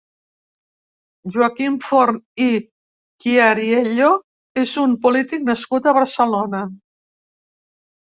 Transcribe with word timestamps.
Joaquim 1.35 1.75
Forn 1.89 2.17
i 2.47 2.49
Chiariello 2.65 4.11
és 4.65 4.77
un 4.87 4.99
polític 5.07 5.49
nascut 5.55 5.87
a 5.95 5.99
Barcelona. 6.03 6.67